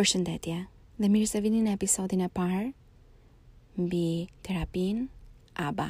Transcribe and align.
Përshëndetje 0.00 0.54
dhe 0.96 1.08
mirë 1.12 1.26
se 1.28 1.40
vini 1.44 1.58
në 1.60 1.74
episodin 1.76 2.22
e 2.24 2.28
parë 2.32 2.60
mbi 3.82 3.98
terapin 4.46 5.02
ABA. 5.64 5.84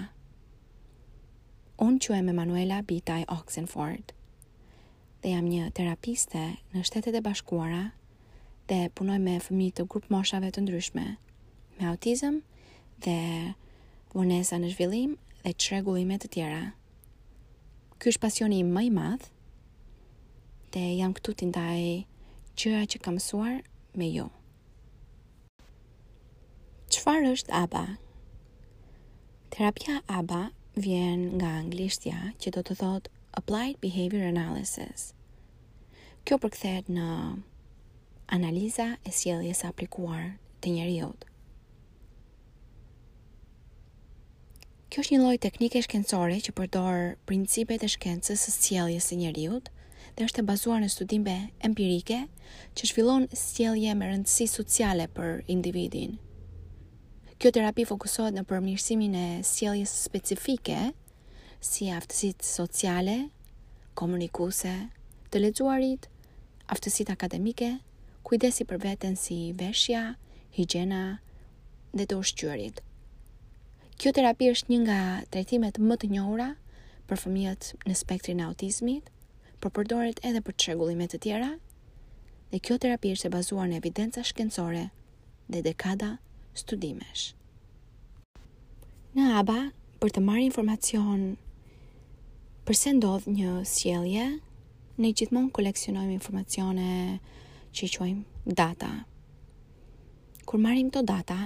Unë 1.87 2.03
që 2.07 2.17
e 2.17 2.19
me 2.27 2.35
Manuela 2.41 2.81
Bitaj 2.89 3.21
Oxenford 3.37 4.11
dhe 5.23 5.37
jam 5.37 5.47
një 5.53 5.69
terapiste 5.79 6.43
në 6.75 6.83
shtetet 6.89 7.21
e 7.21 7.23
bashkuara 7.29 7.85
dhe 8.73 8.81
punoj 8.99 9.21
me 9.29 9.37
fëmi 9.47 9.71
të 9.79 9.87
grup 9.95 10.11
moshave 10.17 10.51
të 10.59 10.65
ndryshme 10.67 11.07
me 11.79 11.89
autizm 11.95 12.41
dhe 13.07 13.15
vonesa 14.17 14.59
në 14.59 14.75
zhvillim 14.75 15.15
dhe 15.47 15.55
të 15.55 15.83
të 15.85 16.27
tjera. 16.35 16.65
Ky 18.03 18.11
është 18.11 18.25
pasioni 18.27 18.65
më 18.75 18.85
i 18.91 18.93
madh 18.99 19.31
dhe 20.75 20.89
jam 20.99 21.15
këtu 21.15 21.33
t'i 21.39 21.53
ndaj 21.55 21.81
gjëra 22.59 22.83
që 22.91 23.05
kam 23.07 23.23
me 23.97 24.11
ju. 24.15 24.29
Qëfar 26.91 27.25
është 27.33 27.55
ABA? 27.65 27.85
Terapia 29.51 30.01
ABA 30.09 30.41
vjen 30.81 31.25
nga 31.39 31.51
anglishtja 31.63 32.35
që 32.43 32.49
do 32.59 32.63
të 32.67 32.77
thot 32.83 33.09
Applied 33.41 33.79
Behavior 33.83 34.27
Analysis. 34.27 35.11
Kjo 36.27 36.39
përkthet 36.43 36.91
në 36.93 37.09
analiza 38.37 38.87
e 39.07 39.11
sjelljes 39.15 39.63
aplikuar 39.65 40.37
të 40.63 40.75
njerëzit. 40.77 41.27
Kjo 44.91 45.05
është 45.05 45.15
një 45.15 45.23
lloj 45.23 45.39
teknike 45.47 45.83
shkencore 45.87 46.41
që 46.47 46.55
përdor 46.59 46.99
principet 47.27 47.83
e 47.87 47.91
shkencës 47.95 48.43
së 48.49 48.55
sjelljes 48.59 49.11
së 49.11 49.21
njerëzit 49.23 49.71
dhe 50.21 50.27
është 50.29 50.43
e 50.45 50.45
bazuar 50.45 50.83
në 50.85 50.89
studime 50.93 51.35
empirike 51.65 52.17
që 52.77 52.87
shfillon 52.91 53.23
sjellje 53.41 53.93
me 53.97 54.05
rëndësi 54.11 54.45
sociale 54.53 55.07
për 55.17 55.47
individin. 55.49 56.19
Kjo 57.41 57.53
terapi 57.57 57.87
fokusohet 57.89 58.35
në 58.37 58.43
përmirësimin 58.51 59.15
e 59.17 59.23
sjelljes 59.49 59.95
specifike, 60.05 60.81
si 61.65 61.89
aftësitë 61.97 62.45
sociale, 62.51 63.15
komunikuese, 63.97 64.75
të 65.33 65.41
lexuarit, 65.41 66.11
aftësitë 66.69 67.17
akademike, 67.17 67.71
kujdesi 68.29 68.67
për 68.69 68.81
veten 68.85 69.17
si 69.17 69.39
veshja, 69.63 70.05
higjiena 70.59 71.01
dhe 71.97 72.09
të 72.11 72.19
ushqyerit. 72.21 72.83
Kjo 74.01 74.13
terapi 74.21 74.53
është 74.53 74.69
një 74.75 74.83
nga 74.85 74.99
trajtimet 75.33 75.81
më 75.81 75.97
të 76.05 76.13
njohura 76.13 76.51
për 77.09 77.25
fëmijët 77.25 77.71
në 77.89 77.99
spektrin 78.03 78.45
e 78.45 78.47
autizmit, 78.51 79.09
por 79.61 79.73
përdoret 79.77 80.21
edhe 80.25 80.41
për 80.45 80.55
çrregullime 80.63 81.07
të 81.13 81.19
tjera. 81.25 81.49
Dhe 82.53 82.59
kjo 82.65 82.77
terapi 82.81 83.11
është 83.15 83.29
e 83.29 83.33
bazuar 83.35 83.67
në 83.69 83.77
evidenca 83.81 84.23
shkencore 84.25 84.87
dhe 85.53 85.61
dekada 85.67 86.15
studimesh. 86.57 87.25
Në 89.17 89.27
aba 89.41 89.59
për 90.01 90.15
të 90.17 90.23
marrë 90.29 90.47
informacion 90.49 91.27
përse 92.69 92.95
ndodh 92.97 93.29
një 93.35 93.53
sjellje, 93.75 94.25
ne 95.01 95.11
gjithmonë 95.17 95.53
koleksionojmë 95.57 96.17
informacione 96.17 96.89
që 97.77 97.87
i 97.87 97.91
quajmë 97.99 98.55
data. 98.63 98.91
Kur 100.49 100.63
marrim 100.65 100.89
këto 100.91 101.05
data, 101.13 101.37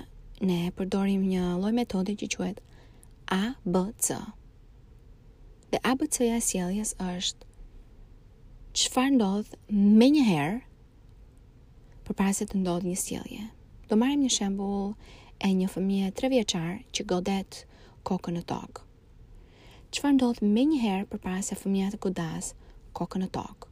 ne 0.47 0.63
përdorim 0.79 1.27
një 1.35 1.51
lloj 1.61 1.75
metode 1.81 2.15
që 2.23 2.31
quhet 2.37 2.63
ABC. 3.41 4.15
Dhe 5.73 5.81
ABC-ja 5.91 6.39
e 6.39 6.45
sjelljes 6.47 6.95
është 7.09 7.53
qëfar 8.75 9.07
ndodh 9.15 9.53
me 9.71 10.09
një 10.11 10.23
herë 10.27 10.55
për 12.07 12.17
para 12.19 12.33
se 12.35 12.43
të 12.51 12.59
ndodh 12.59 12.83
një 12.89 12.97
sjelje. 12.99 13.45
Do 13.87 13.95
marim 14.01 14.25
një 14.25 14.31
shembul 14.35 14.95
e 15.39 15.51
një 15.55 15.69
fëmije 15.71 16.09
tre 16.19 16.31
vjeqar 16.33 16.81
që 16.97 17.05
godet 17.13 17.59
kokën 18.09 18.35
në 18.35 18.43
tokë. 18.51 18.81
Qëfar 19.95 20.15
ndodh 20.17 20.41
me 20.49 20.65
një 20.73 20.81
herë 20.83 21.07
për 21.13 21.23
para 21.23 21.45
se 21.47 21.55
fëmija 21.61 21.93
të 21.95 22.01
godas 22.09 22.49
kokën 22.99 23.23
në 23.23 23.31
tokë? 23.39 23.71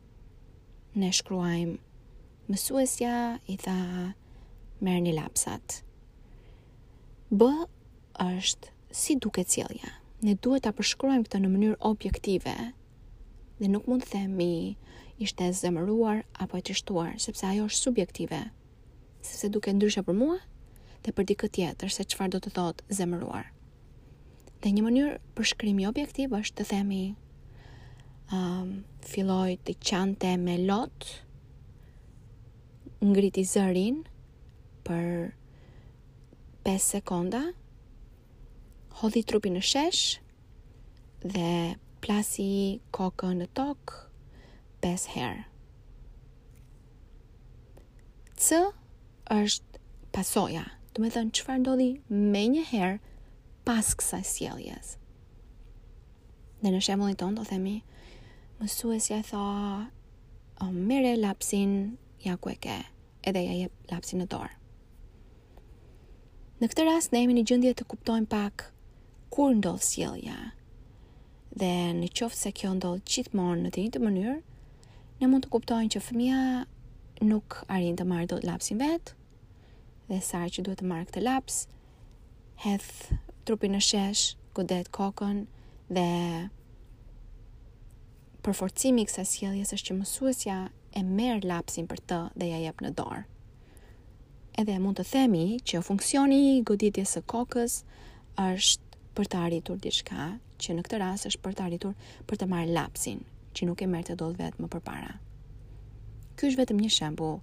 Ne 1.03 1.11
shkruajmë 1.19 2.47
mësuesja 2.53 3.17
i 3.51 3.57
tha 3.65 3.75
merë 4.87 5.03
një 5.09 5.17
lapsat. 5.19 5.81
Bë 7.35 7.51
është 8.29 8.71
si 9.03 9.19
duke 9.19 9.43
cilja. 9.51 9.97
Ne 10.23 10.37
duhet 10.39 10.63
të 10.69 10.71
përshkruajmë 10.79 11.27
këta 11.27 11.43
në 11.43 11.51
mënyrë 11.57 11.81
objektive, 11.91 12.55
dhe 13.63 13.69
nuk 13.71 13.87
mund 13.87 14.03
të 14.03 14.11
themi 14.19 14.75
ishte 15.23 15.47
zemëruar 15.55 16.25
apo 16.43 16.59
e 16.59 16.63
trishtuar, 16.67 17.15
sepse 17.23 17.47
ajo 17.47 17.69
është 17.71 17.85
subjektive. 17.87 18.41
Sepse 19.23 19.51
duke 19.55 19.71
ndryshe 19.71 20.03
për 20.03 20.17
mua 20.19 20.41
dhe 21.07 21.13
për 21.15 21.29
dikë 21.31 21.49
tjetër 21.55 21.93
se 21.95 22.07
çfarë 22.11 22.35
do 22.35 22.41
të 22.43 22.51
thotë 22.57 22.89
zemëruar. 22.99 23.53
Dhe 24.63 24.73
një 24.75 24.83
mënyrë 24.83 25.15
për 25.39 25.49
shkrimi 25.53 25.87
objektiv 25.87 26.35
është 26.41 26.59
të 26.59 26.67
themi 26.73 27.03
um, 28.35 28.73
filloj 29.07 29.55
të 29.69 29.77
qante 29.79 30.33
me 30.43 30.57
lot, 30.67 31.07
ngriti 33.03 33.47
zërin 33.53 34.03
për 34.87 35.09
5 36.67 36.91
sekonda, 36.99 37.45
hodhi 39.03 39.23
trupin 39.27 39.55
në 39.59 39.63
shesh 39.71 40.05
dhe 41.23 41.51
plasi 42.03 42.83
kokën 42.95 43.39
në 43.41 43.47
tokë 43.55 44.01
pesë 44.83 45.13
herë. 45.15 45.43
C 48.43 48.59
është 49.31 49.81
pasoja, 50.15 50.65
të 50.93 51.05
me 51.05 51.11
thënë 51.15 51.33
qëfar 51.39 51.61
ndodhi 51.63 51.87
me 52.33 52.43
një 52.57 52.65
herë 52.73 52.97
pas 53.67 53.93
kësaj 54.01 54.23
sjeljes. 54.33 54.97
Dhe 56.63 56.73
në 56.75 56.81
shemullin 56.83 57.19
tonë 57.23 57.39
do 57.39 57.47
themi, 57.53 57.77
mësues 58.59 59.07
ja 59.13 59.21
tha, 59.27 59.45
o, 60.59 60.71
mire 60.75 61.15
lapsin 61.23 61.95
ja 62.23 62.35
ku 62.39 62.51
e 62.51 62.57
ke, 62.59 62.81
edhe 63.23 63.45
ja 63.47 63.55
je 63.63 63.71
lapsin 63.95 64.23
në 64.23 64.27
dorë. 64.35 64.57
Në 66.63 66.69
këtë 66.71 66.87
rast 66.91 67.15
ne 67.15 67.23
jemi 67.25 67.39
në 67.39 67.47
gjendje 67.51 67.73
të 67.79 67.87
kuptojmë 67.95 68.31
pak 68.31 68.69
kur 69.35 69.55
ndodh 69.59 69.83
sjellja, 69.83 70.53
Dhe 71.53 71.93
në 71.93 72.07
qoftë 72.17 72.39
se 72.47 72.51
kjo 72.57 72.69
ndodhë 72.79 73.03
qitë 73.13 73.37
morë 73.37 73.59
në 73.63 73.71
të 73.75 73.83
një 73.85 73.91
të 73.95 74.01
mënyrë, 74.03 74.37
në 75.23 75.29
mund 75.29 75.45
të 75.45 75.51
kuptojnë 75.53 75.91
që 75.95 76.01
fëmija 76.05 76.37
nuk 77.33 77.57
arin 77.75 77.99
të 77.99 78.07
marrë 78.13 78.29
do 78.31 78.39
të 78.41 78.49
lapsin 78.49 78.79
vetë, 78.81 79.17
dhe 80.09 80.21
sajë 80.29 80.55
që 80.57 80.63
duhet 80.69 80.81
të 80.81 80.89
marrë 80.93 81.09
këtë 81.11 81.25
laps, 81.27 81.59
hedh 82.65 82.89
trupin 83.51 83.77
në 83.77 83.83
shesh, 83.89 84.23
godet 84.61 84.89
kokën, 84.97 85.43
dhe 85.93 86.07
përforcimi 88.49 89.05
i 89.05 89.09
kësaj 89.11 89.25
sjelljes 89.35 89.75
është 89.77 89.91
që 89.91 89.97
mësuesja 89.99 90.57
e 90.97 91.03
merr 91.11 91.45
lapsin 91.53 91.85
për 91.93 92.01
të 92.11 92.23
dhe 92.41 92.49
ja 92.55 92.63
jep 92.65 92.81
në 92.83 92.95
dorë. 93.03 93.27
Edhe 94.61 94.79
mund 94.85 94.99
të 94.99 95.05
themi 95.13 95.45
që 95.69 95.81
funksioni 95.85 96.41
i 96.55 96.65
goditjes 96.73 97.13
së 97.19 97.23
kokës 97.37 97.77
është 98.49 99.01
për 99.17 99.29
të 99.35 99.45
arritur 99.47 99.79
diçka, 99.85 100.27
që 100.63 100.77
në 100.79 100.83
këtë 100.87 100.99
rast 101.03 101.29
është 101.31 101.43
për 101.45 101.57
të 101.59 101.65
arritur 101.67 102.11
për 102.31 102.41
të 102.43 102.49
marrë 102.53 102.75
lapsin, 102.77 103.23
që 103.57 103.67
nuk 103.69 103.83
e 103.85 103.89
merrte 103.91 104.17
dot 104.21 104.39
vetëm 104.39 104.65
më 104.65 104.71
përpara. 104.77 105.17
Ky 106.39 106.51
është 106.51 106.63
vetëm 106.63 106.81
një 106.85 106.91
shembull. 106.97 107.41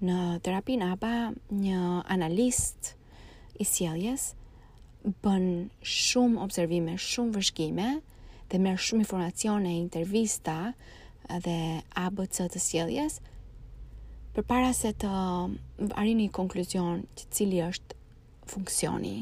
Në 0.00 0.18
terapinë 0.46 0.90
apo 0.94 1.10
një 1.60 1.80
analist 2.14 2.94
i 3.60 3.66
sjelljes 3.68 4.30
bën 5.24 5.44
shumë 5.84 6.38
observime, 6.44 6.94
shumë 7.00 7.34
vëzhgime 7.36 7.90
dhe 8.50 8.60
merr 8.60 8.80
shumë 8.80 9.04
informacione, 9.04 9.74
intervista 9.82 10.56
dhe 11.44 11.58
ABC 12.04 12.46
të 12.54 12.62
sjelljes 12.64 13.20
përpara 14.34 14.72
se 14.78 14.92
të 15.02 15.10
arrijë 15.10 16.18
një 16.22 16.30
konkluzion, 16.40 17.04
i 17.20 17.28
cili 17.32 17.60
është 17.68 17.98
funksioni 18.54 19.14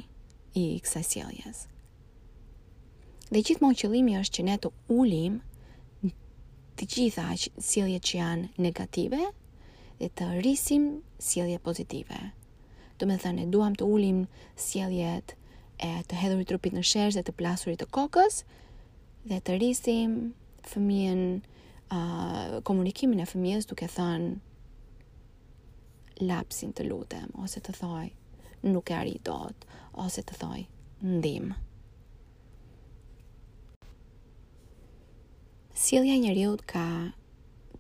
i 0.59 0.65
kësaj 0.85 1.05
sjelljes. 1.11 1.67
Dhe 3.29 3.43
gjithmonë 3.45 3.77
qëllimi 3.77 4.13
është 4.23 4.37
që 4.39 4.45
ne 4.49 4.53
të 4.65 4.69
ulim 4.95 5.35
të 6.79 6.87
gjitha 6.95 7.25
sjelljet 7.37 8.07
që 8.09 8.15
janë 8.21 8.47
negative 8.67 9.19
dhe 9.99 10.09
të 10.21 10.29
rrisim 10.39 10.87
sjellje 11.27 11.59
pozitive. 11.67 12.21
Do 12.99 13.05
të 13.11 13.19
thënë, 13.25 13.45
duam 13.53 13.77
të 13.77 13.85
ulim 13.97 14.23
sjelljet 14.69 15.35
e 15.77 15.91
të 16.09 16.23
hedhurit 16.23 16.49
trupit 16.49 16.73
në 16.79 16.87
shesh 16.93 17.19
dhe 17.19 17.27
të 17.29 17.37
plasurit 17.43 17.83
të 17.83 17.91
kokës 17.99 18.41
dhe 19.29 19.43
të 19.45 19.59
rrisim 19.59 20.17
fëmijën 20.73 21.23
uh, 21.35 22.59
komunikimin 22.65 23.21
e 23.21 23.29
fëmijës 23.29 23.69
duke 23.69 23.91
thënë 23.93 24.35
lapsin 26.33 26.73
të 26.81 26.89
lutem 26.89 27.29
ose 27.45 27.61
të 27.61 27.77
thoj 27.83 28.07
nuk 28.73 28.91
e 28.97 29.01
arrit 29.05 29.21
dot 29.29 29.69
ose 30.09 30.25
të 30.31 30.41
thoj 30.45 30.61
ndihmë. 31.19 31.67
Sjellja 35.79 36.15
e 36.19 36.19
njeriu 36.19 36.57
ka 36.67 37.13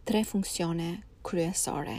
tre 0.06 0.20
funksione 0.24 1.00
kryesore. 1.26 1.96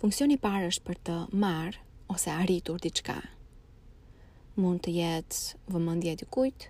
Funksioni 0.00 0.38
i 0.38 0.40
parë 0.40 0.70
është 0.72 0.84
për 0.86 1.00
të 1.08 1.16
marë 1.42 1.82
ose 2.14 2.32
arritur 2.34 2.78
diçka. 2.86 3.16
Mund 4.56 4.80
të 4.86 4.94
jetë 4.96 5.60
vëmendje 5.68 6.14
e 6.16 6.20
dikujt, 6.24 6.66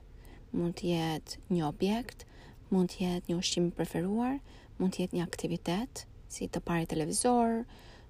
mund 0.50 0.74
të 0.80 0.90
jetë 0.90 1.40
një 1.54 1.62
objekt, 1.70 2.26
mund 2.74 2.90
të 2.90 3.00
jetë 3.06 3.30
një 3.30 3.38
ushqim 3.38 3.70
preferuar, 3.78 4.40
mund 4.80 4.96
të 4.96 5.04
jetë 5.04 5.20
një 5.20 5.28
aktivitet, 5.28 6.04
si 6.26 6.50
të 6.50 6.64
parë 6.66 6.90
televizor, 6.96 7.60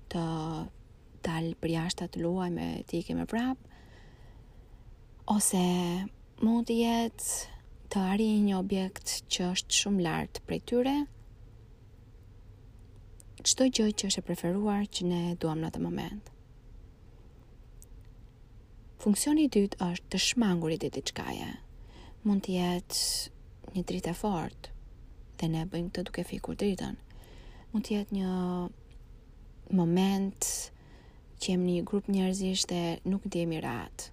të 0.09 0.25
dalë 1.29 1.55
për 1.61 1.77
jashtat 1.77 2.17
të 2.17 2.25
luaj 2.25 2.49
me 2.57 2.73
të 2.89 3.05
me 3.21 3.29
vrap, 3.35 3.61
ose 5.37 5.67
mund 6.41 6.73
të 6.73 6.81
jetë 6.87 7.53
të 7.95 8.01
arrijë 8.11 8.39
një 8.43 8.55
objekt 8.59 9.11
që 9.31 9.45
është 9.55 9.77
shumë 9.79 10.03
lart 10.03 10.39
prej 10.49 10.57
tyre. 10.67 10.95
Çdo 13.47 13.69
gjë 13.77 13.87
që 14.03 14.09
është 14.11 14.23
e 14.25 14.25
preferuar 14.31 14.89
që 14.99 15.07
ne 15.07 15.21
duam 15.39 15.61
në 15.63 15.69
atë 15.69 15.83
moment. 15.85 16.33
Funksioni 19.05 19.45
i 19.47 19.53
dytë 19.59 19.79
është 19.87 20.11
të 20.11 20.21
shmangurit 20.27 20.89
i 20.89 20.91
diçkaje. 20.99 21.53
Mund 22.27 22.43
të 22.49 22.57
jetë 22.57 23.77
një 23.77 23.87
dritë 23.93 24.11
e 24.11 24.17
fortë 24.25 24.75
dhe 25.39 25.53
ne 25.55 25.63
bëjmë 25.71 25.95
këtë 25.95 26.07
duke 26.11 26.27
fikur 26.35 26.59
dritën. 26.59 26.99
Mund 27.71 27.87
të 27.87 27.95
jetë 28.01 28.19
një 28.19 28.33
moment 29.83 30.51
që 31.39 31.53
jemi 31.55 31.77
një 31.77 31.87
grup 31.95 32.11
njerëzish 32.11 32.67
dhe 32.73 32.83
nuk 33.13 33.31
ndihemi 33.31 33.63
ratë 33.69 34.11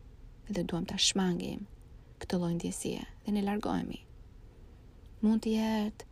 dhe 0.53 0.69
duam 0.69 0.85
ta 0.85 1.01
shmangim 1.09 1.65
këtë 2.21 2.38
lojnë 2.38 2.57
ndjesie 2.59 3.00
dhe 3.25 3.31
ne 3.33 3.41
largohemi. 3.45 3.97
Mund 5.25 5.41
të 5.45 5.56
jetë 5.56 6.06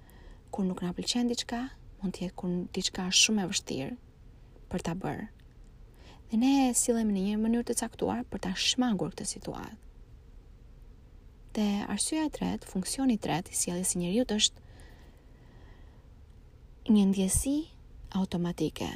kur 0.53 0.65
nuk 0.65 0.79
na 0.81 0.89
pëlqen 0.97 1.29
diçka, 1.29 1.59
mund 2.01 2.15
të 2.15 2.23
jetë 2.27 2.37
kur 2.41 2.53
diçka 2.75 3.05
është 3.11 3.23
shumë 3.27 3.43
e 3.43 3.49
vështirë 3.51 3.91
për 4.71 4.85
ta 4.87 4.95
bërë. 5.03 5.27
Dhe 6.29 6.39
ne 6.41 6.53
sillemi 6.77 7.13
në 7.15 7.27
një 7.27 7.35
mënyrë 7.43 7.67
të 7.69 7.77
caktuar 7.83 8.25
për 8.31 8.41
ta 8.47 8.53
shmangur 8.57 9.13
këtë 9.13 9.29
situatë. 9.35 9.77
Dhe 11.57 11.67
arsyeja 11.93 12.25
e 12.29 12.33
tretë, 12.37 12.67
funksioni 12.69 13.15
i 13.17 13.21
tretë 13.27 13.49
i 13.49 13.55
sjelljes 13.61 13.93
së 13.95 14.01
njeriu 14.01 14.25
është 14.35 14.67
një 16.95 17.05
ndjesi 17.11 17.55
automatike. 18.17 18.89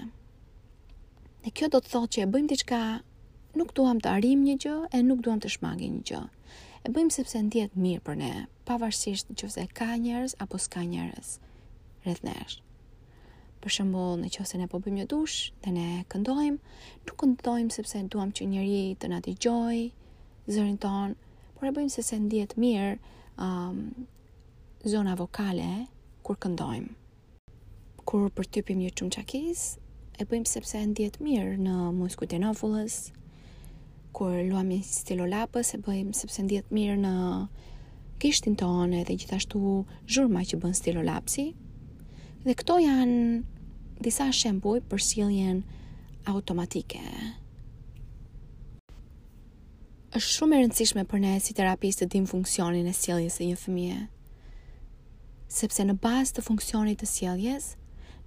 Dhe 1.45 1.49
kjo 1.53 1.69
do 1.73 1.81
të 1.83 1.91
thotë 1.95 2.11
që 2.15 2.21
e 2.23 2.27
bëjmë 2.33 2.51
diçka, 2.55 2.81
nuk 3.59 3.73
duam 3.77 3.97
të 4.01 4.13
arrijmë 4.17 4.45
një 4.49 4.55
gjë 4.65 4.75
e 4.97 5.01
nuk 5.05 5.21
duam 5.25 5.41
të 5.43 5.51
shmangim 5.57 5.97
një 5.99 6.05
gjë 6.11 6.21
e 6.83 6.91
bëjmë 6.91 7.13
sepse 7.15 7.39
ndjet 7.47 7.77
mirë 7.79 8.01
për 8.07 8.17
ne, 8.19 8.29
pavarësisht 8.67 9.29
nëse 9.31 9.63
ka 9.77 9.85
njerëz 10.03 10.33
apo 10.43 10.57
s'ka 10.59 10.81
njerëz 10.83 11.29
rreth 12.03 12.23
nesh. 12.27 12.57
Për 13.63 13.71
shembull, 13.71 14.17
nëse 14.19 14.59
ne 14.59 14.67
po 14.67 14.81
bëjmë 14.83 14.97
një 15.01 15.05
dush 15.13 15.45
dhe 15.63 15.71
ne 15.77 15.85
këndojmë, 16.11 16.57
nuk 17.07 17.15
këndojmë 17.21 17.71
sepse 17.77 18.01
duam 18.11 18.33
që 18.35 18.49
njëri 18.51 18.81
të 18.99 19.11
na 19.13 19.21
dëgjoj 19.27 19.79
zërin 20.57 20.79
ton, 20.83 21.15
por 21.55 21.71
e 21.71 21.73
bëjmë 21.77 21.93
sepse 21.95 22.19
ndjet 22.25 22.57
mirë 22.59 22.89
um, 23.39 23.79
zona 24.83 25.15
vokale 25.23 25.71
kur 26.27 26.35
këndojmë. 26.43 26.91
Kur 28.09 28.27
përtypim 28.35 28.83
një 28.83 28.91
çumçakis, 28.99 29.63
e 30.19 30.27
bëjmë 30.27 30.51
sepse 30.57 30.83
ndjet 30.91 31.21
mirë 31.23 31.55
në 31.63 31.79
muskujt 31.95 32.35
e 32.35 32.41
nafullës, 32.43 33.05
kur 34.13 34.31
luam 34.49 34.67
me 34.69 34.77
stilo 34.85 35.25
lapës 35.25 35.73
bëjmë 35.85 36.13
sepse 36.13 36.43
ndihet 36.45 36.67
mirë 36.75 36.97
në 37.01 37.11
kishtin 38.21 38.53
tonë 38.61 38.99
dhe 39.07 39.15
gjithashtu 39.19 39.61
zhurma 40.13 40.43
që 40.49 40.59
bën 40.61 40.75
stilo 40.77 41.01
lapsi. 41.03 41.47
Dhe 42.45 42.53
këto 42.59 42.75
janë 42.83 44.01
disa 44.05 44.29
shembuj 44.33 44.83
për 44.91 45.01
sjelljen 45.07 45.63
automatike. 46.29 47.01
Është 50.13 50.35
shumë 50.35 50.59
e 50.59 50.61
rëndësishme 50.61 51.05
për 51.09 51.23
ne 51.25 51.33
si 51.41 51.55
terapistë 51.57 52.05
të 52.05 52.11
dim 52.13 52.29
funksionin 52.29 52.85
e 52.85 52.93
sjelljes 52.93 53.39
së 53.39 53.49
një 53.49 53.57
fëmie. 53.63 54.01
Sepse 55.53 55.87
në 55.89 55.97
bazë 56.03 56.37
të 56.37 56.45
funksionit 56.51 57.01
të 57.01 57.09
sjelljes, 57.15 57.71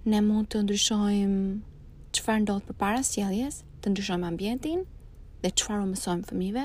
ne 0.07 0.19
mund 0.25 0.51
të 0.51 0.65
ndryshojmë 0.65 1.41
çfarë 2.17 2.43
ndodh 2.43 2.67
përpara 2.69 3.03
sjelljes, 3.07 3.61
të 3.81 3.93
ndryshojmë 3.95 4.27
ambientin, 4.33 4.83
dhe 5.45 5.51
qëfar 5.53 5.81
u 5.83 5.87
mësojmë 5.91 6.27
fëmive, 6.31 6.63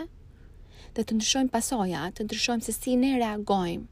dhe 0.97 1.05
të 1.09 1.17
ndryshojmë 1.19 1.53
pasoja, 1.55 2.05
të 2.17 2.27
ndryshojmë 2.27 2.67
se 2.69 2.75
si 2.77 2.95
ne 3.01 3.11
reagojmë 3.21 3.87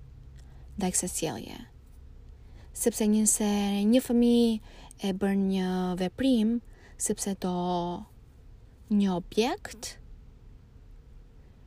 dhe 0.81 0.89
e 0.89 0.93
kësësjelje. 0.95 1.59
Sepse 2.81 3.07
njëse 3.13 3.51
një 3.93 4.01
fëmi 4.07 4.35
e 5.05 5.13
bërë 5.21 5.41
një 5.41 5.71
veprim, 6.01 6.55
sepse 7.07 7.35
do 7.45 7.55
një 8.97 9.15
objekt, 9.19 9.93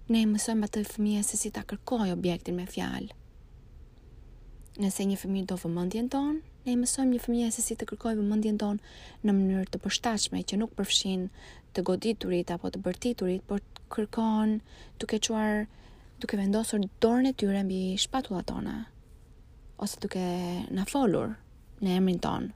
ne 0.10 0.24
i 0.26 0.30
mësojmë 0.30 0.68
atë 0.70 0.86
fëmije 0.90 1.24
se 1.30 1.40
si 1.44 1.52
ta 1.56 1.64
kërkoj 1.70 2.10
objektin 2.16 2.58
me 2.58 2.66
fjalë. 2.70 3.12
Nëse 4.82 5.06
një 5.06 5.20
fëmi 5.22 5.46
do 5.50 5.56
vëmëndjen 5.62 6.10
tonë, 6.14 6.42
ne 6.68 6.72
i 6.74 6.78
mësojmë 6.80 7.12
një 7.16 7.22
fëmijë 7.26 7.48
se 7.54 7.64
si 7.64 7.76
të 7.80 7.86
kërkojë 7.90 8.18
vëmendjen 8.22 8.58
tonë 8.62 9.28
në 9.28 9.34
mënyrë 9.38 9.64
të 9.72 9.80
përshtatshme 9.86 10.42
që 10.52 10.60
nuk 10.62 10.76
përfshin 10.78 11.26
të 11.76 11.84
goditurit 11.90 12.54
apo 12.56 12.72
të 12.76 12.80
bërtiturit, 12.86 13.44
por 13.50 13.60
të 13.66 13.88
kërkon 13.96 14.54
duke 15.04 15.20
çuar 15.28 15.66
duke 16.24 16.40
vendosur 16.40 16.84
dorën 17.04 17.28
e 17.28 17.34
tyre 17.42 17.66
mbi 17.68 17.80
shpatullat 18.06 18.48
tona 18.54 18.76
ose 19.84 20.00
duke 20.06 20.24
na 20.78 20.88
folur 20.94 21.36
në 21.84 21.98
emrin 22.00 22.22
ton 22.28 22.48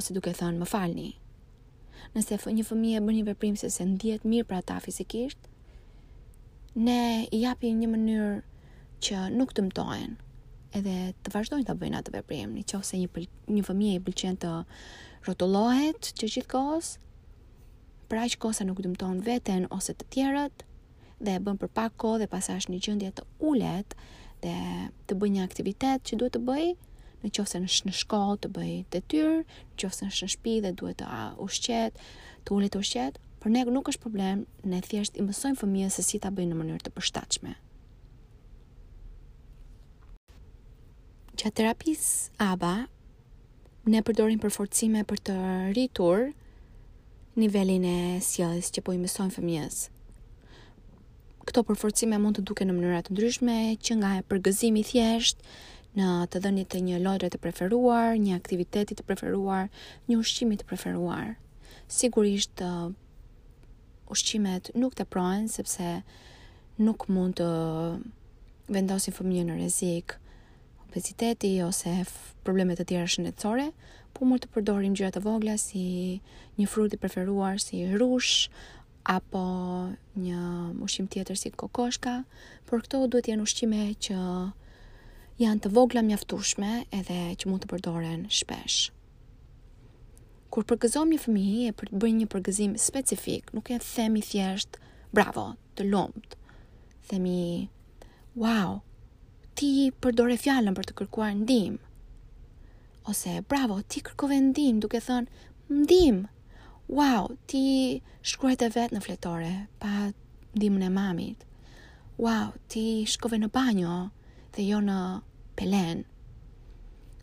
ose 0.00 0.12
duke 0.18 0.36
thënë 0.40 0.60
më 0.64 0.70
falni 0.74 1.08
nëse 2.18 2.42
një 2.58 2.68
fëmijë 2.72 3.04
bën 3.08 3.20
një 3.20 3.26
veprim 3.30 3.56
se 3.62 3.70
se 3.76 3.86
ndihet 3.94 4.26
mirë 4.34 4.48
për 4.52 4.60
ata 4.60 4.82
fizikisht 4.88 5.48
ne 6.88 7.00
i 7.30 7.40
japim 7.46 7.80
një 7.80 7.94
mënyrë 7.96 8.34
që 9.06 9.24
nuk 9.40 9.56
të 9.56 9.70
mtohen 9.70 10.18
edhe 10.78 10.94
të 11.24 11.32
vazhdojnë 11.34 11.66
të 11.68 11.74
bëjnë 11.80 11.98
atë 12.00 12.12
veprim, 12.14 12.50
në 12.54 12.64
qofë 12.70 12.86
se 12.90 12.98
një, 13.00 13.08
pël, 13.14 13.24
një 13.50 13.62
fëmije 13.66 13.96
i 13.96 14.02
pëlqen 14.06 14.36
të 14.42 14.50
rotullohet 15.26 16.10
që 16.18 16.28
gjithë 16.34 16.50
kohës, 16.52 16.90
pra 18.10 18.24
që 18.30 18.40
kosa 18.42 18.66
nuk 18.66 18.82
dëmton 18.84 19.22
veten 19.26 19.66
ose 19.74 19.94
të 19.94 20.06
tjerët, 20.14 20.64
dhe 21.20 21.34
e 21.36 21.40
bën 21.44 21.58
për 21.60 21.72
pak 21.76 21.96
kohë 22.00 22.22
dhe 22.22 22.28
pas 22.32 22.48
është 22.54 22.72
një 22.74 22.80
gjëndje 22.86 23.10
të 23.18 23.26
ullet 23.50 23.96
dhe 24.44 24.54
të 25.10 25.18
bëj 25.20 25.32
një 25.36 25.42
aktivitet 25.46 26.04
që 26.08 26.20
duhet 26.22 26.36
të 26.38 26.42
bëj, 26.48 26.68
në 27.22 27.32
qofë 27.36 27.50
se 27.52 27.60
në, 27.60 27.68
sh 27.68 27.88
në 27.90 27.96
shkollë 28.00 28.38
të 28.46 28.52
bëj 28.56 28.76
të 28.94 29.02
tyrë, 29.12 29.40
në 29.42 29.82
qofë 29.82 29.98
se 29.98 30.08
në, 30.08 30.14
sh 30.16 30.30
shpi 30.36 30.54
dhe 30.64 30.70
duhet 30.80 31.02
të 31.02 31.10
ushqet, 31.46 31.98
të 32.46 32.56
ullet 32.56 32.72
të 32.76 32.80
ushqet, 32.86 33.18
për 33.44 33.54
ne 33.56 33.64
nuk 33.74 33.90
është 33.92 34.04
problem, 34.06 34.46
ne 34.68 34.78
thjesht 34.86 35.18
i 35.20 35.26
mësojmë 35.26 35.60
fëmijës 35.62 36.00
se 36.00 36.06
si 36.10 36.22
ta 36.24 36.32
bëjnë 36.32 36.54
në 36.54 36.62
mënyrë 36.62 36.86
të 36.86 36.92
përshtachme. 36.96 37.58
që 41.40 41.48
terapis 41.56 42.28
aba 42.36 42.84
ne 43.88 44.00
përdorin 44.04 44.40
për 44.42 44.52
forcime 44.52 45.00
për 45.08 45.20
të 45.28 45.36
rritur 45.72 46.26
nivelin 47.40 47.86
e 47.88 48.00
sjellës 48.26 48.68
që 48.76 48.82
po 48.84 48.92
i 48.92 49.00
mësojnë 49.00 49.32
fëmijës. 49.38 49.78
Këto 51.48 51.64
përforcime 51.70 52.18
mund 52.20 52.36
të 52.36 52.44
duken 52.50 52.68
në 52.68 52.76
mënyra 52.76 53.00
të 53.06 53.14
ndryshme, 53.16 53.56
që 53.80 53.92
nga 54.02 54.10
e 54.18 54.26
përgëzimi 54.28 54.84
thjesht 54.90 55.40
në 55.96 56.10
të 56.30 56.42
dhënit 56.44 56.68
të 56.74 56.82
një 56.90 57.00
lojre 57.06 57.30
të 57.32 57.40
preferuar, 57.42 58.18
një 58.20 58.36
aktiviteti 58.36 58.98
të 59.00 59.06
preferuar, 59.08 59.72
një 60.12 60.20
ushqimi 60.20 60.60
të 60.60 60.68
preferuar. 60.68 61.38
Sigurisht 61.88 62.60
ushqimet 64.12 64.74
nuk 64.76 64.92
të 65.00 65.08
prohen, 65.08 65.48
sepse 65.48 66.02
nuk 66.84 67.08
mund 67.08 67.40
të 67.40 67.48
vendosin 68.76 69.16
fëmijën 69.16 69.48
në 69.50 69.58
rezikë, 69.64 70.19
obeziteti 70.90 71.54
ose 71.62 72.02
probleme 72.44 72.74
të 72.74 72.84
tjera 72.90 73.06
shëndetësore, 73.10 73.68
po 74.16 74.26
mund 74.26 74.42
të 74.42 74.48
përdorim 74.54 74.94
gjëra 74.98 75.12
të 75.16 75.20
vogla 75.24 75.54
si 75.62 75.86
një 76.58 76.66
frut 76.70 76.94
i 76.94 76.98
preferuar 77.00 77.60
si 77.62 77.84
rrush 77.94 78.48
apo 79.12 79.42
një 80.22 80.40
ushqim 80.84 81.06
tjetër 81.12 81.38
si 81.38 81.52
kokoshka, 81.62 82.16
por 82.66 82.82
këto 82.84 83.04
duhet 83.06 83.28
të 83.28 83.32
jenë 83.34 83.46
ushqime 83.46 83.84
që 84.06 84.18
janë 85.44 85.62
të 85.64 85.72
vogla 85.76 86.02
mjaftueshme 86.08 86.72
edhe 86.98 87.20
që 87.38 87.48
mund 87.52 87.64
të 87.64 87.70
përdoren 87.70 88.26
shpesh. 88.40 88.80
Kur 90.50 90.66
përgëzom 90.68 91.14
një 91.14 91.22
fëmijë 91.22 91.68
e 91.70 91.74
për 91.78 91.92
të 91.92 92.02
bërë 92.02 92.16
një 92.20 92.28
përgëzim 92.34 92.74
specifik, 92.82 93.54
nuk 93.56 93.70
e 93.70 93.78
themi 93.84 94.20
thjesht 94.26 94.80
bravo, 95.14 95.52
të 95.78 95.86
lumt. 95.86 96.34
Themi 97.10 97.68
wow, 98.38 98.80
ti 99.60 99.90
përdore 100.00 100.38
fjallën 100.40 100.72
për 100.76 100.86
të 100.88 100.94
kërkuar 101.00 101.34
ndim. 101.42 101.74
Ose, 103.10 103.32
bravo, 103.50 103.80
ti 103.92 104.00
kërkove 104.06 104.38
ndim 104.48 104.78
duke 104.80 105.00
thënë, 105.04 105.44
ndim, 105.82 106.22
wow, 106.88 107.26
ti 107.50 107.60
shkruajte 108.30 108.70
vetë 108.76 108.96
në 108.96 109.02
fletore, 109.04 109.50
pa 109.82 109.92
ndimën 110.56 110.86
e 110.86 110.92
mamit. 110.94 111.44
Wow, 112.20 112.54
ti 112.72 112.86
shkove 113.12 113.36
në 113.42 113.50
banjo 113.52 113.98
dhe 114.56 114.64
jo 114.64 114.80
në 114.86 114.96
pelen. 115.60 116.04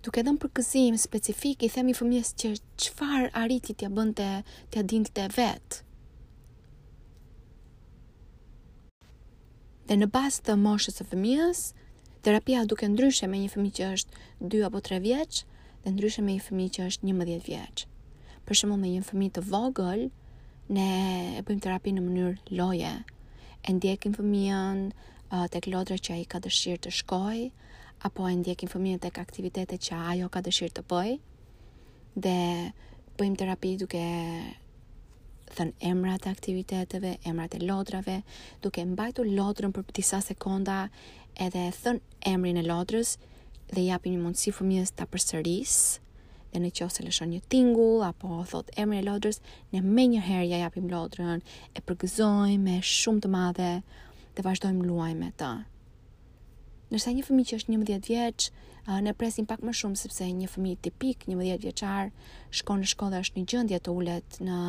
Duke 0.06 0.22
dhe 0.26 0.34
në 0.36 0.42
përkëzim 0.44 1.00
specifik, 1.08 1.66
i 1.66 1.72
themi 1.74 1.98
fëmijës 1.98 2.34
që 2.40 2.54
qëfar 2.84 3.30
arriti 3.42 3.74
t'ja 3.74 3.90
bënte 3.98 4.30
t'ja 4.70 4.86
dindë 4.92 5.14
të 5.18 5.26
vetë. 5.40 5.82
Dhe 9.90 9.98
në 9.98 10.08
bas 10.14 10.38
të 10.44 10.58
moshës 10.68 11.02
e 11.02 11.06
fëmijës, 11.10 11.62
terapia 12.22 12.66
duke 12.66 12.88
ndryshe 12.90 13.28
me 13.30 13.40
një 13.42 13.50
fëmi 13.54 13.72
që 13.78 13.90
është 13.98 14.28
2 14.54 14.64
apo 14.68 14.82
3 14.88 15.00
vjeq 15.04 15.42
dhe 15.84 15.94
ndryshe 15.94 16.24
me 16.26 16.36
një 16.38 16.46
fëmi 16.48 16.66
që 16.78 16.88
është 16.92 17.10
11 17.12 17.44
vjeq. 17.50 17.84
Për 18.48 18.60
shumë 18.62 18.78
me 18.82 18.92
një 18.96 19.04
fëmi 19.08 19.30
të 19.36 19.44
vogël, 19.50 20.06
ne 20.78 20.88
e 21.38 21.44
bëjmë 21.48 21.64
terapi 21.66 21.94
në 21.96 22.04
mënyrë 22.04 22.58
loje, 22.60 22.94
e 23.68 23.74
ndjekim 23.76 24.16
fëmijën 24.18 24.84
tek 25.54 25.68
lodra 25.72 25.98
që 26.00 26.18
ai 26.20 26.26
ka 26.32 26.42
dëshirë 26.44 26.82
të 26.86 26.94
shkojë 27.02 27.48
apo 28.08 28.28
e 28.32 28.36
ndjekim 28.40 28.72
fëmijën 28.72 29.02
tek 29.08 29.20
aktivitete 29.20 29.78
që 29.88 30.00
ajo 30.14 30.30
ka 30.32 30.42
dëshirë 30.46 30.78
të 30.80 30.86
bëjë 30.94 31.18
dhe 32.26 32.36
bëjmë 33.20 33.40
terapi 33.42 33.74
duke 33.84 34.04
thënë 35.58 35.74
emrat 35.90 36.26
e 36.28 36.30
aktiviteteve, 36.32 37.12
emrat 37.26 37.56
e 37.58 37.62
lodrave, 37.66 38.20
duke 38.62 38.84
mbajtur 38.86 39.30
lodrën 39.34 39.72
për 39.74 39.86
disa 39.96 40.20
sekonda 40.22 40.82
edhe 41.46 41.68
e 41.70 41.72
thën 41.84 42.00
emrin 42.34 42.60
e 42.62 42.66
lodrës 42.66 43.10
dhe 43.74 43.84
japi 43.88 44.14
një 44.14 44.22
mundësi 44.24 44.54
fëmijës 44.58 44.92
ta 44.98 45.06
përsëris 45.12 45.74
dhe 46.52 46.62
në 46.64 46.72
qose 46.80 47.04
lëshon 47.06 47.32
një 47.36 47.42
tingull 47.54 48.04
apo 48.10 48.42
thot 48.52 48.72
emrin 48.80 49.04
e 49.04 49.08
lodrës 49.08 49.42
ne 49.74 49.82
me 49.86 50.08
një 50.14 50.22
herë 50.28 50.50
ja 50.52 50.62
japim 50.66 50.90
lodrën 50.92 51.44
e 51.78 51.84
përgëzojmë 51.88 52.64
me 52.68 52.78
shumë 52.94 53.24
të 53.26 53.32
madhe 53.36 53.70
dhe 54.38 54.48
vazhdojmë 54.48 54.88
luaj 54.90 55.12
me 55.20 55.30
ta 55.42 55.52
nërsa 56.92 57.14
një 57.18 57.28
fëmi 57.28 57.46
që 57.50 57.60
është 57.60 57.76
11 57.76 58.08
vjeq 58.08 58.50
ne 59.06 59.12
presim 59.20 59.46
pak 59.46 59.60
më 59.68 59.74
shumë 59.82 60.00
sepse 60.02 60.28
një 60.40 60.48
fëmi 60.54 60.74
tipik 60.86 61.26
11 61.28 61.62
vjeqar 61.66 62.10
shkon 62.62 62.82
në 62.86 62.90
shkollë 62.94 63.22
është 63.26 63.38
një 63.42 63.50
gjëndje 63.54 63.82
të 63.86 63.96
ullet 64.00 64.40
në 64.50 64.60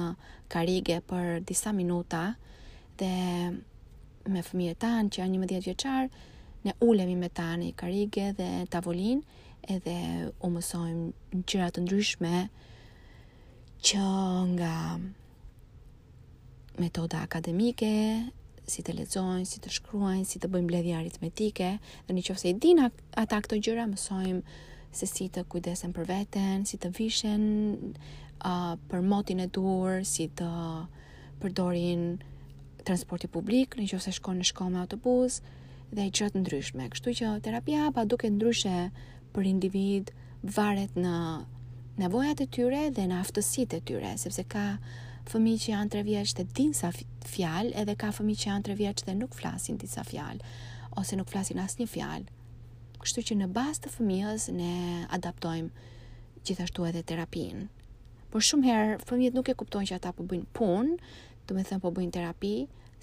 karige 0.53 0.99
për 1.11 1.45
disa 1.49 1.73
minuta 1.77 2.25
dhe 2.99 3.13
me 4.35 4.43
fëmijë 4.43 4.75
tanë 4.83 5.13
që 5.15 5.23
janë 5.23 5.39
11 5.45 5.61
vjeçar, 5.69 6.09
ne 6.69 6.75
ulemi 6.85 7.17
me 7.21 7.29
tani 7.33 7.71
në 7.73 7.77
karige 7.81 8.27
dhe 8.37 8.49
tavolin 8.73 9.23
edhe 9.73 9.95
u 10.45 10.51
mësojmë 10.53 11.41
gjëra 11.49 11.69
të 11.73 11.83
ndryshme 11.87 12.35
që 13.89 14.05
nga 14.55 14.73
metoda 16.79 17.23
akademike, 17.25 17.89
si 18.69 18.85
të 18.85 18.95
lexojnë, 19.01 19.47
si 19.49 19.61
të 19.65 19.71
shkruajnë, 19.79 20.27
si 20.29 20.39
të 20.43 20.51
bëjmë 20.53 20.69
bledhja 20.69 20.99
aritmetike, 21.01 21.71
dhe 22.07 22.17
nëse 22.19 22.51
i 22.51 22.55
din 22.63 22.83
ata 22.85 23.39
këto 23.45 23.59
gjëra, 23.65 23.87
mësojmë 23.89 24.65
se 24.99 25.09
si 25.09 25.29
të 25.33 25.47
kujdesen 25.53 25.95
për 25.97 26.09
veten, 26.13 26.67
si 26.69 26.77
të 26.81 26.93
vishen 26.97 27.45
uh, 28.45 28.75
për 28.91 29.03
motin 29.09 29.41
e 29.45 29.49
dur, 29.57 30.03
si 30.09 30.29
të 30.39 30.49
përdorin 31.43 32.05
transporti 32.89 33.29
publik, 33.31 33.79
nëse 33.81 34.13
shkon 34.21 34.41
në 34.43 34.51
shkollë 34.53 34.77
me 34.77 34.83
autobus, 34.85 35.41
dhe 35.97 36.07
i 36.09 36.13
qëtë 36.13 36.41
ndryshme. 36.43 36.87
Kështu 36.93 37.13
që 37.21 37.29
terapia 37.45 37.87
pa 37.97 38.03
duke 38.09 38.29
ndryshe 38.31 38.75
për 39.35 39.49
individ 39.49 40.11
varet 40.57 40.95
në 41.01 41.13
nevojat 42.03 42.43
e 42.45 42.49
tyre 42.55 42.83
dhe 42.95 43.07
në 43.11 43.21
aftësit 43.25 43.73
e 43.75 43.81
tyre, 43.85 44.13
sepse 44.21 44.45
ka 44.53 44.67
fëmi 45.29 45.55
që 45.61 45.73
janë 45.73 45.93
tre 45.95 46.03
vjeqë 46.07 46.37
dhe 46.39 46.47
din 46.59 46.75
sa 46.81 46.91
fjal, 46.93 47.73
edhe 47.77 47.97
ka 48.01 48.13
fëmi 48.17 48.37
që 48.41 48.51
janë 48.51 48.67
tre 48.69 48.77
vjeqë 48.79 49.07
dhe 49.09 49.17
nuk 49.23 49.35
flasin 49.37 49.81
din 49.81 49.91
sa 49.91 50.05
fjal, 50.07 50.41
ose 50.97 51.19
nuk 51.19 51.31
flasin 51.33 51.61
asë 51.65 51.83
një 51.83 51.89
fjal. 51.95 52.29
Kështu 53.03 53.25
që 53.31 53.39
në 53.41 53.49
bastë 53.57 53.87
të 53.89 53.93
fëmijës 53.97 54.49
ne 54.59 54.73
adaptojmë 55.17 55.91
gjithashtu 56.49 56.87
edhe 56.89 57.03
terapinë. 57.07 57.67
Por 58.29 58.45
shumë 58.45 58.69
herë 58.69 58.97
fëmijët 59.09 59.37
nuk 59.39 59.49
e 59.49 59.55
kuptojnë 59.57 59.89
që 59.91 59.97
ata 59.99 60.11
po 60.17 60.25
bëjnë 60.29 60.49
punë, 60.59 60.97
domethënë 61.49 61.81
po 61.83 61.93
bëjnë 61.97 62.15
terapi, 62.17 62.57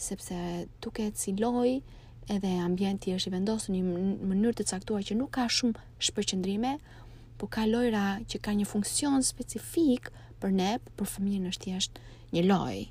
sepse 0.08 0.36
duket 0.84 1.18
si 1.20 1.34
lojë 1.40 1.80
edhe 2.34 2.52
ambienti 2.60 3.14
është 3.14 3.30
i 3.30 3.34
vendosur 3.36 3.74
në 3.74 3.82
një 3.84 4.06
mënyrë 4.30 4.54
të 4.60 4.66
caktuar 4.72 5.04
që 5.08 5.18
nuk 5.20 5.32
ka 5.38 5.46
shumë 5.54 5.82
shpërqendrime, 6.10 6.72
por 7.38 7.50
ka 7.54 7.66
lojra 7.70 8.02
që 8.32 8.40
kanë 8.46 8.64
një 8.64 8.68
funksion 8.70 9.26
specifik 9.28 10.10
për 10.42 10.56
ne, 10.58 10.72
për 10.98 11.10
fëmijën 11.16 11.50
është 11.52 11.68
thjesht 11.68 12.00
një 12.34 12.46
lojë. 12.50 12.84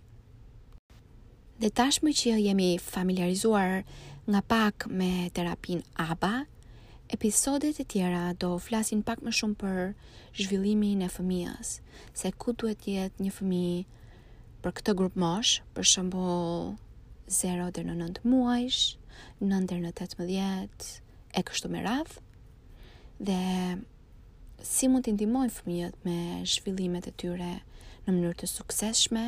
Dhe 1.62 1.70
tashmë 1.70 2.12
që 2.20 2.36
jemi 2.44 2.70
familiarizuar 2.82 3.84
nga 4.28 4.40
pak 4.42 4.86
me 4.90 5.30
terapin 5.36 5.82
ABA, 5.96 6.44
episodet 7.14 7.78
e 7.80 7.86
tjera 7.86 8.24
do 8.42 8.54
flasin 8.58 9.02
pak 9.06 9.22
më 9.22 9.34
shumë 9.38 9.58
për 9.60 9.78
zhvillimin 10.40 11.02
e 11.06 11.10
fëmijës, 11.16 11.76
se 12.14 12.30
ku 12.38 12.54
duhet 12.54 12.86
jetë 12.90 13.22
një 13.22 13.34
fëmi 13.38 13.64
për 14.64 14.76
këtë 14.80 14.94
grup 14.98 15.16
mosh, 15.20 15.60
për 15.74 15.84
shembull 15.86 16.74
0 17.30 17.70
deri 17.76 17.90
në 17.90 17.98
9 18.22 18.28
muajsh 18.32 18.82
në 19.44 19.59
ndër 19.64 19.83
në 19.83 19.90
18 19.94 20.88
e 21.35 21.42
kështu 21.47 21.71
me 21.73 21.83
rath 21.85 22.16
dhe 23.25 23.38
si 24.64 24.88
mund 24.90 25.06
të 25.06 25.14
ndimojnë 25.16 25.54
fëmijët 25.54 25.99
me 26.06 26.16
zhvillimet 26.49 27.09
e 27.11 27.14
tyre 27.21 27.50
në 28.04 28.12
mënyrë 28.12 28.37
të 28.42 28.47
sukseshme, 28.50 29.25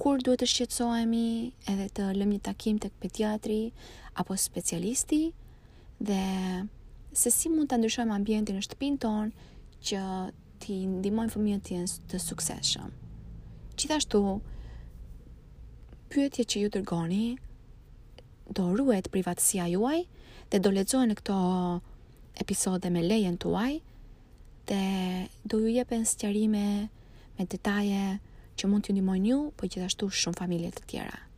kur 0.00 0.20
duhet 0.24 0.40
të 0.42 0.48
shqetsohemi 0.50 1.24
edhe 1.70 1.86
të 1.96 2.08
lëm 2.18 2.34
një 2.34 2.42
takim 2.50 2.78
të 2.82 2.90
pediatri 3.02 3.60
apo 4.22 4.36
specialisti 4.38 5.22
dhe 6.00 6.20
se 7.22 7.32
si 7.34 7.50
mund 7.52 7.70
të 7.72 7.80
ndryshojmë 7.80 8.14
ambientin 8.16 8.58
në 8.58 8.66
shtëpin 8.68 8.98
ton 9.02 9.32
që 9.88 10.02
t'i 10.62 10.80
ndimojnë 10.92 11.34
fëmijët 11.34 11.66
të 11.66 11.74
jenë 11.74 11.98
të 12.12 12.20
sukseshëm. 12.26 12.94
Gjithashtu, 13.80 14.20
pyetje 16.12 16.44
që 16.52 16.62
ju 16.64 16.70
tërgoni 16.74 17.24
do 18.56 18.66
ruhet 18.78 19.06
privatësia 19.14 19.68
juaj 19.74 20.02
dhe 20.50 20.58
do 20.64 20.72
lexojnë 20.74 21.14
këto 21.20 21.36
episode 22.42 22.90
me 22.90 23.04
lejen 23.06 23.38
tuaj 23.42 23.78
dhe 24.70 24.82
do 25.46 25.62
ju 25.62 25.70
jepen 25.76 26.02
sqarime 26.12 26.66
me 27.38 27.46
detaje 27.54 28.18
që 28.58 28.68
mund 28.68 28.84
t'ju 28.86 28.96
ndihmojnë 28.98 29.30
ju, 29.32 29.38
po 29.56 29.68
gjithashtu 29.70 30.10
shumë 30.22 30.42
familje 30.42 30.76
të 30.76 30.88
tjera. 30.94 31.29